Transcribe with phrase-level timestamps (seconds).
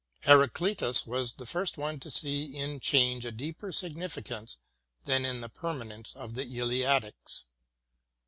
[0.21, 4.57] Heraclitus was the first one to see in change a deeper significance
[5.05, 7.43] than in the permanence of the Eleatics.